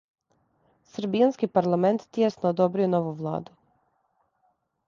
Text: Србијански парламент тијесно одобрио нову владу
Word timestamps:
Србијански 0.93 1.49
парламент 1.59 2.07
тијесно 2.19 2.51
одобрио 2.55 2.91
нову 2.97 3.15
владу 3.23 3.59